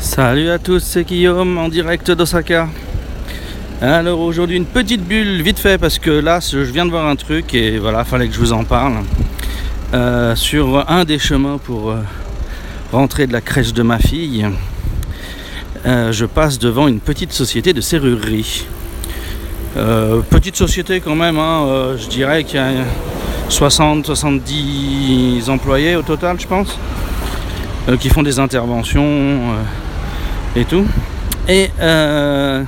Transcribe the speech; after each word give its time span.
Salut 0.00 0.48
à 0.48 0.58
tous, 0.58 0.82
c'est 0.82 1.04
Guillaume 1.04 1.58
en 1.58 1.68
direct 1.68 2.10
d'Osaka. 2.10 2.68
Alors 3.82 4.20
aujourd'hui 4.20 4.56
une 4.56 4.64
petite 4.64 5.04
bulle 5.04 5.42
vite 5.42 5.58
fait 5.58 5.76
parce 5.76 5.98
que 5.98 6.10
là 6.10 6.40
je 6.40 6.58
viens 6.58 6.86
de 6.86 6.90
voir 6.90 7.06
un 7.06 7.16
truc 7.16 7.52
et 7.52 7.78
voilà, 7.78 8.04
fallait 8.04 8.26
que 8.26 8.32
je 8.32 8.40
vous 8.40 8.54
en 8.54 8.64
parle. 8.64 8.94
Euh, 9.92 10.34
sur 10.34 10.90
un 10.90 11.04
des 11.04 11.18
chemins 11.18 11.58
pour 11.58 11.90
euh, 11.90 11.98
rentrer 12.92 13.26
de 13.26 13.34
la 13.34 13.42
crèche 13.42 13.74
de 13.74 13.82
ma 13.82 13.98
fille, 13.98 14.46
euh, 15.84 16.12
je 16.12 16.24
passe 16.24 16.58
devant 16.58 16.88
une 16.88 17.00
petite 17.00 17.34
société 17.34 17.74
de 17.74 17.82
serrurerie. 17.82 18.64
petite 20.30 20.56
société 20.56 21.00
quand 21.00 21.14
même, 21.14 21.38
hein, 21.38 21.94
je 21.98 22.08
dirais 22.08 22.44
qu'il 22.44 22.56
y 22.56 22.62
a 22.62 22.72
60-70 23.50 25.50
employés 25.50 25.94
au 25.94 26.02
total 26.02 26.40
je 26.40 26.46
pense, 26.46 26.78
qui 28.00 28.08
font 28.08 28.22
des 28.22 28.38
interventions 28.38 29.56
et 30.56 30.64
tout. 30.64 30.84
Et, 31.48 31.70
euh, 31.80 32.62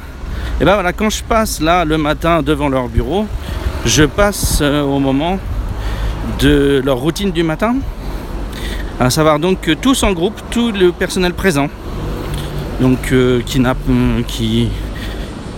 et 0.60 0.64
ben 0.64 0.74
voilà, 0.74 0.92
quand 0.92 1.10
je 1.10 1.22
passe 1.22 1.60
là 1.60 1.84
le 1.84 1.98
matin 1.98 2.42
devant 2.42 2.68
leur 2.68 2.88
bureau, 2.88 3.26
je 3.84 4.04
passe 4.04 4.58
euh, 4.60 4.82
au 4.82 4.98
moment 4.98 5.38
de 6.40 6.82
leur 6.84 6.98
routine 6.98 7.30
du 7.30 7.42
matin. 7.42 7.76
À 9.00 9.10
savoir 9.10 9.38
donc 9.38 9.62
que 9.62 9.72
tous 9.72 10.02
en 10.02 10.12
groupe, 10.12 10.40
tout 10.50 10.70
le 10.70 10.92
personnel 10.92 11.34
présent, 11.34 11.68
donc 12.80 13.12
euh, 13.12 13.40
qui, 14.26 14.68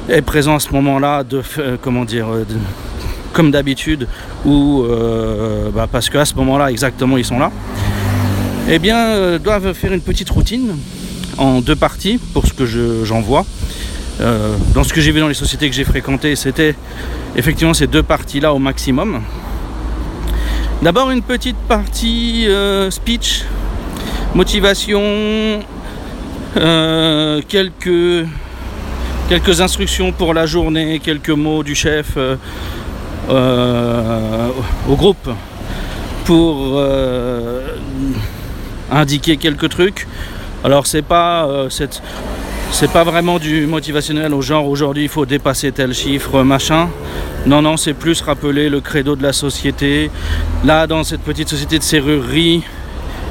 est 0.08 0.22
présent 0.22 0.56
à 0.56 0.60
ce 0.60 0.70
moment-là, 0.72 1.24
de, 1.24 1.42
comment 1.82 2.04
dire, 2.04 2.26
comme 3.32 3.50
d'habitude, 3.50 4.06
ou 4.44 4.84
bah, 5.74 5.88
parce 5.90 6.08
qu'à 6.08 6.24
ce 6.24 6.34
moment-là 6.34 6.70
exactement 6.70 7.16
ils 7.16 7.24
sont 7.24 7.38
là, 7.38 7.50
eh 8.68 8.78
bien 8.78 9.38
doivent 9.38 9.72
faire 9.72 9.92
une 9.92 10.02
petite 10.02 10.30
routine 10.30 10.76
en 11.38 11.60
deux 11.60 11.76
parties 11.76 12.18
pour 12.32 12.46
ce 12.46 12.52
que 12.52 12.64
j'en 13.04 13.20
vois. 13.20 13.44
Euh, 14.20 14.56
dans 14.74 14.84
ce 14.84 14.92
que 14.92 15.00
j'ai 15.00 15.10
vu 15.10 15.20
dans 15.20 15.28
les 15.28 15.34
sociétés 15.34 15.68
que 15.68 15.74
j'ai 15.74 15.84
fréquentées, 15.84 16.36
c'était 16.36 16.74
effectivement 17.36 17.74
ces 17.74 17.86
deux 17.86 18.02
parties-là 18.02 18.54
au 18.54 18.58
maximum. 18.58 19.22
D'abord 20.82 21.10
une 21.10 21.22
petite 21.22 21.56
partie 21.68 22.46
euh, 22.46 22.90
speech, 22.90 23.44
motivation, 24.34 25.02
euh, 26.56 27.40
quelques, 27.48 28.26
quelques 29.28 29.60
instructions 29.60 30.12
pour 30.12 30.34
la 30.34 30.46
journée, 30.46 31.00
quelques 31.02 31.30
mots 31.30 31.64
du 31.64 31.74
chef 31.74 32.16
au 33.28 34.94
groupe 34.94 35.30
pour 36.24 36.80
indiquer 38.92 39.36
quelques 39.38 39.70
trucs. 39.70 40.06
Alors 40.64 40.86
c'est 40.86 41.02
pas 41.02 41.46
euh, 41.46 41.68
pas 42.90 43.04
vraiment 43.04 43.38
du 43.38 43.66
motivationnel 43.66 44.32
au 44.32 44.40
genre 44.40 44.66
aujourd'hui 44.66 45.02
il 45.02 45.08
faut 45.10 45.26
dépasser 45.26 45.72
tel 45.72 45.92
chiffre 45.92 46.42
machin. 46.42 46.88
Non 47.44 47.60
non 47.60 47.76
c'est 47.76 47.92
plus 47.92 48.22
rappeler 48.22 48.70
le 48.70 48.80
credo 48.80 49.14
de 49.14 49.22
la 49.22 49.34
société. 49.34 50.10
Là 50.64 50.86
dans 50.86 51.04
cette 51.04 51.20
petite 51.20 51.50
société 51.50 51.78
de 51.78 51.82
serrurerie, 51.82 52.62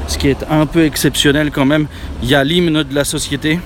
ce 0.08 0.20
qui 0.20 0.28
est 0.28 0.46
un 0.48 0.68
peu 0.68 0.86
exceptionnel 0.86 1.50
quand 1.50 1.66
même, 1.66 1.88
il 2.22 2.30
y 2.30 2.36
a 2.36 2.44
l'hymne 2.44 2.84
de 2.84 2.94
la 2.94 3.04
société. 3.04 3.60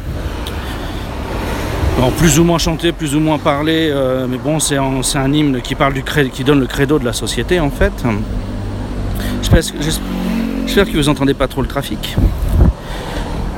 En 2.02 2.11
plus 2.11 2.39
ou 2.39 2.45
moins 2.45 2.59
chanté, 2.59 2.93
plus 2.93 3.15
ou 3.15 3.19
moins 3.19 3.37
parlé, 3.37 3.89
euh, 3.91 4.27
mais 4.29 4.37
bon 4.37 4.61
c'est 4.61 4.77
un, 4.77 5.33
hymne 5.33 5.59
qui 5.61 5.75
parle 5.75 5.93
du 5.93 6.03
qui 6.31 6.45
donne 6.45 6.61
le 6.61 6.67
credo 6.67 6.99
de 6.99 7.05
la 7.05 7.13
société 7.13 7.59
en 7.59 7.69
fait. 7.69 7.91
J'espère 9.41 10.85
que 10.85 10.95
vous 10.95 11.09
entendez 11.09 11.33
pas 11.33 11.49
trop 11.49 11.61
le 11.61 11.67
trafic. 11.67 12.15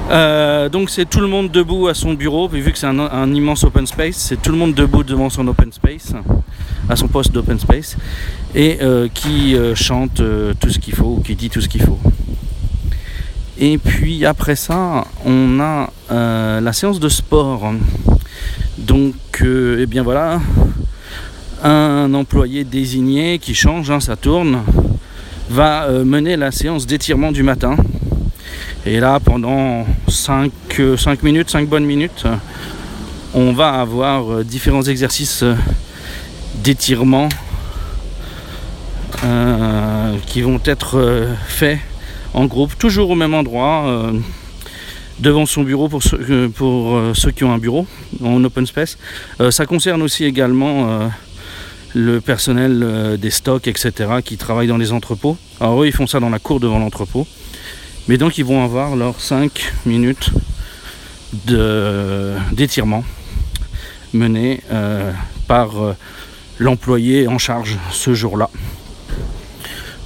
Euh, 0.10 0.70
donc 0.70 0.90
c'est 0.90 1.08
tout 1.08 1.20
le 1.20 1.28
monde 1.28 1.52
debout 1.52 1.88
à 1.88 1.94
son 1.94 2.14
bureau, 2.14 2.48
vu 2.48 2.72
que 2.72 2.78
c'est 2.78 2.88
un, 2.88 3.34
immense 3.34 3.64
open 3.64 3.86
space, 3.86 4.16
c'est 4.16 4.42
tout 4.42 4.52
le 4.52 4.58
monde 4.58 4.74
debout 4.74 5.04
devant 5.04 5.30
son 5.30 5.48
open 5.48 5.72
space, 5.72 6.14
à 6.90 6.96
son 6.96 7.08
poste 7.08 7.32
d'open 7.32 7.60
space, 7.60 7.96
et 8.56 8.80
euh, 8.82 9.08
qui 9.14 9.56
euh, 9.56 9.76
chante 9.76 10.22
tout 10.60 10.70
ce 10.70 10.80
qu'il 10.80 10.96
faut, 10.96 11.22
qui 11.24 11.36
dit 11.36 11.50
tout 11.50 11.62
ce 11.62 11.68
qu'il 11.68 11.84
faut. 11.84 12.00
Et 13.60 13.78
puis 13.78 14.26
après 14.26 14.56
ça, 14.56 15.06
on 15.26 15.60
a 15.60 15.90
la 16.10 16.74
séance 16.74 17.00
de 17.00 17.10
sport. 17.10 17.74
Donc, 18.78 19.44
eh 19.44 19.86
bien 19.86 20.02
voilà, 20.02 20.40
un 21.64 22.14
employé 22.14 22.64
désigné 22.64 23.38
qui 23.38 23.54
change, 23.54 23.92
hein, 23.92 24.00
ça 24.00 24.16
tourne, 24.16 24.64
va 25.50 25.90
mener 25.90 26.38
la 26.38 26.52
séance 26.52 26.88
d'étirement 26.88 27.34
du 27.34 27.44
matin 27.44 27.76
et 28.92 29.00
là, 29.00 29.20
pendant 29.20 29.86
5, 30.08 30.52
5 30.72 30.80
euh, 30.80 31.16
minutes, 31.22 31.52
5 31.52 31.70
bonnes 31.70 31.86
minutes, 31.86 32.26
on 33.36 33.54
va 33.54 33.70
avoir 33.82 34.34
euh, 34.34 34.44
différents 34.44 34.82
exercices 34.82 35.44
euh, 35.44 35.54
d'étirement 36.56 37.30
qui 40.28 40.42
vont 40.42 40.62
être 40.64 41.28
faits 41.46 41.80
en 42.34 42.46
groupe, 42.46 42.78
toujours 42.78 43.10
au 43.10 43.16
même 43.16 43.34
endroit, 43.34 44.14
devant 45.20 45.46
son 45.46 45.64
bureau 45.64 45.90
pour 45.90 46.02
ceux, 46.02 46.50
pour 46.56 46.98
ceux 47.14 47.32
qui 47.32 47.44
ont 47.44 47.52
un 47.52 47.58
bureau 47.58 47.86
en 48.24 48.42
open 48.46 48.66
space. 48.66 48.98
ça 49.50 49.66
concerne 49.66 50.02
aussi 50.04 50.24
également 50.24 51.10
le 51.96 52.22
personnel 52.22 53.18
des 53.20 53.32
stocks, 53.32 53.68
etc., 53.68 53.92
qui 54.24 54.38
travaillent 54.38 54.68
dans 54.68 54.78
les 54.78 54.94
entrepôts. 54.94 55.36
Alors 55.60 55.84
eux, 55.84 55.88
ils 55.88 55.94
font 55.94 56.08
ça 56.08 56.22
dans 56.22 56.30
la 56.30 56.40
cour 56.40 56.62
devant 56.62 56.80
l'entrepôt. 56.80 57.28
Mais 58.10 58.18
donc 58.18 58.40
ils 58.40 58.44
vont 58.44 58.64
avoir 58.64 58.96
leurs 58.96 59.22
5 59.22 59.72
minutes 59.86 60.32
d'étirement 62.52 63.04
mené 64.14 64.62
euh, 64.72 65.12
par 65.48 65.80
euh, 65.80 65.96
l'employé 66.58 67.28
en 67.28 67.38
charge 67.38 67.78
ce 67.92 68.16
jour-là. 68.16 68.50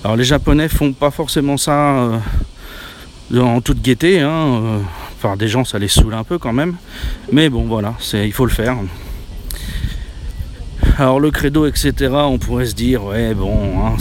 Alors 0.03 0.18
les 0.18 0.25
Japonais 0.25 0.68
font 0.68 0.91
pas 0.91 1.12
forcément 1.12 1.56
ça 1.56 2.19
euh, 3.31 3.40
en 3.40 3.62
toute 3.62 3.81
gaieté. 3.81 4.20
Hein, 4.20 4.81
enfin 5.16 5.38
des 5.38 5.47
gens 5.47 5.64
ça 5.64 5.80
les 5.80 5.88
saoule 5.88 6.14
un 6.14 6.25
peu 6.25 6.38
quand 6.38 6.52
même. 6.52 6.75
Mais 7.31 7.47
bon 7.47 7.64
voilà, 7.64 7.94
il 8.12 8.34
faut 8.34 8.46
le 8.46 8.52
faire. 8.52 8.75
Alors 10.97 11.22
le 11.22 11.31
credo, 11.31 11.68
etc. 11.68 12.12
On 12.12 12.38
pourrait 12.38 12.66
se 12.66 12.75
dire 12.75 13.06
ouais 13.06 13.34
bon, 13.34 13.80
hein, 13.81 13.96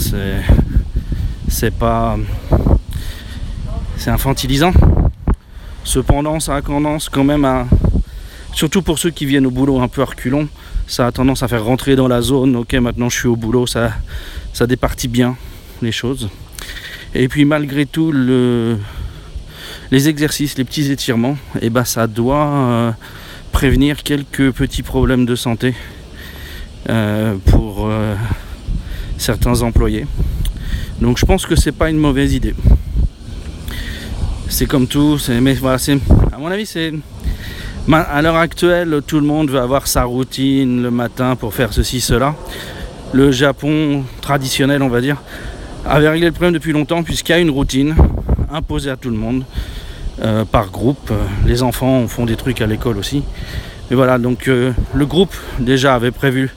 c'est 1.47 1.73
pas 1.73 2.17
c'est 4.03 4.11
infantilisant. 4.11 4.73
Cependant, 5.85 6.41
ça 6.41 6.57
a 6.57 6.61
tendance 6.61 7.07
quand 7.07 7.23
même 7.23 7.45
à, 7.45 7.65
surtout 8.51 8.81
pour 8.81 8.99
ceux 8.99 9.11
qui 9.11 9.25
viennent 9.25 9.45
au 9.45 9.51
boulot 9.51 9.79
un 9.79 9.87
peu 9.87 10.03
reculons, 10.03 10.49
ça 10.87 11.07
a 11.07 11.11
tendance 11.13 11.41
à 11.41 11.47
faire 11.47 11.63
rentrer 11.63 11.95
dans 11.95 12.09
la 12.09 12.21
zone. 12.21 12.57
Ok, 12.57 12.73
maintenant 12.73 13.07
je 13.07 13.17
suis 13.17 13.27
au 13.29 13.37
boulot, 13.37 13.65
ça, 13.65 13.93
ça 14.51 14.67
départit 14.67 15.07
bien 15.07 15.37
les 15.81 15.93
choses. 15.93 16.29
Et 17.15 17.29
puis 17.29 17.45
malgré 17.45 17.85
tout, 17.85 18.11
le, 18.11 18.77
les 19.89 20.09
exercices, 20.09 20.57
les 20.57 20.65
petits 20.65 20.91
étirements, 20.91 21.37
et 21.55 21.67
eh 21.67 21.69
ben, 21.69 21.85
ça 21.85 22.05
doit 22.05 22.47
euh, 22.47 22.91
prévenir 23.53 24.03
quelques 24.03 24.51
petits 24.51 24.83
problèmes 24.83 25.25
de 25.25 25.37
santé 25.37 25.75
euh, 26.89 27.37
pour 27.45 27.87
euh, 27.87 28.15
certains 29.17 29.61
employés. 29.61 30.05
Donc 30.99 31.17
je 31.17 31.25
pense 31.25 31.45
que 31.45 31.55
c'est 31.55 31.71
pas 31.71 31.89
une 31.89 31.99
mauvaise 31.99 32.33
idée 32.33 32.53
c'est 34.53 34.67
comme 34.67 34.87
tout. 34.87 35.17
Mais 35.41 35.53
voilà, 35.55 35.77
à 36.31 36.37
mon 36.37 36.47
avis, 36.47 36.65
c'est 36.65 36.93
à 37.91 38.21
l'heure 38.21 38.35
actuelle, 38.37 39.01
tout 39.05 39.19
le 39.19 39.25
monde 39.25 39.49
veut 39.49 39.59
avoir 39.59 39.87
sa 39.87 40.03
routine 40.03 40.81
le 40.81 40.91
matin 40.91 41.35
pour 41.35 41.53
faire 41.53 41.73
ceci, 41.73 41.99
cela. 41.99 42.35
Le 43.13 43.31
Japon 43.31 44.03
traditionnel, 44.21 44.81
on 44.83 44.89
va 44.89 45.01
dire, 45.01 45.17
avait 45.85 46.07
réglé 46.07 46.27
le 46.27 46.31
problème 46.31 46.53
depuis 46.53 46.71
longtemps 46.71 47.03
puisqu'il 47.03 47.31
y 47.31 47.35
a 47.35 47.39
une 47.39 47.49
routine 47.49 47.95
imposée 48.51 48.91
à 48.91 48.95
tout 48.95 49.09
le 49.09 49.17
monde 49.17 49.43
euh, 50.23 50.45
par 50.45 50.69
groupe. 50.69 51.11
Les 51.45 51.63
enfants 51.63 52.07
font 52.07 52.25
des 52.25 52.35
trucs 52.35 52.61
à 52.61 52.67
l'école 52.67 52.97
aussi. 52.97 53.23
Mais 53.89 53.95
voilà, 53.95 54.17
donc 54.17 54.47
euh, 54.47 54.71
le 54.93 55.05
groupe 55.05 55.35
déjà 55.59 55.95
avait 55.95 56.11
prévu 56.11 56.51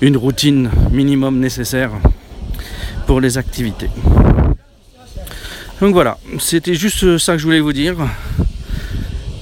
une 0.00 0.16
routine 0.16 0.68
minimum 0.90 1.38
nécessaire 1.38 1.90
pour 3.06 3.20
les 3.20 3.38
activités. 3.38 3.90
Donc 5.80 5.94
voilà, 5.94 6.18
c'était 6.38 6.74
juste 6.74 7.16
ça 7.16 7.32
que 7.32 7.38
je 7.38 7.44
voulais 7.44 7.60
vous 7.60 7.72
dire. 7.72 7.96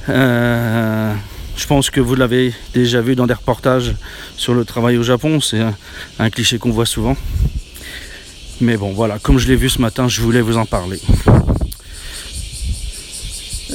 Euh, 0.08 1.12
je 1.56 1.66
pense 1.66 1.90
que 1.90 2.00
vous 2.00 2.14
l'avez 2.14 2.54
déjà 2.72 3.00
vu 3.00 3.16
dans 3.16 3.26
des 3.26 3.34
reportages 3.34 3.96
sur 4.36 4.54
le 4.54 4.64
travail 4.64 4.96
au 4.98 5.02
Japon, 5.02 5.40
c'est 5.40 5.60
un, 6.20 6.30
cliché 6.30 6.58
qu'on 6.58 6.70
voit 6.70 6.86
souvent. 6.86 7.16
Mais 8.60 8.76
bon, 8.76 8.92
voilà, 8.92 9.18
comme 9.18 9.38
je 9.38 9.48
l'ai 9.48 9.56
vu 9.56 9.68
ce 9.68 9.80
matin, 9.80 10.06
je 10.06 10.20
voulais 10.20 10.40
vous 10.40 10.56
en 10.56 10.64
parler. 10.64 11.00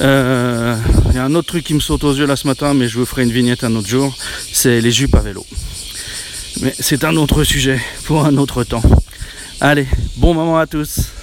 Euh, 0.00 0.74
il 1.10 1.16
y 1.16 1.18
a 1.18 1.24
un 1.24 1.34
autre 1.34 1.48
truc 1.48 1.64
qui 1.64 1.74
me 1.74 1.80
saute 1.80 2.02
aux 2.04 2.14
yeux 2.14 2.26
là 2.26 2.36
ce 2.36 2.46
matin, 2.46 2.72
mais 2.72 2.88
je 2.88 2.98
vous 2.98 3.04
ferai 3.04 3.24
une 3.24 3.30
vignette 3.30 3.62
un 3.62 3.74
autre 3.76 3.88
jour, 3.88 4.16
c'est 4.52 4.80
les 4.80 4.90
jupes 4.90 5.14
à 5.14 5.20
vélo. 5.20 5.44
Mais 6.62 6.74
c'est 6.80 7.04
un 7.04 7.14
autre 7.16 7.44
sujet 7.44 7.78
pour 8.04 8.24
un 8.24 8.38
autre 8.38 8.64
temps. 8.64 8.82
Allez, 9.60 9.86
bon 10.16 10.32
moment 10.32 10.58
à 10.58 10.66
tous 10.66 11.13